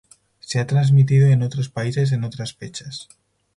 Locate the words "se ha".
0.39-0.65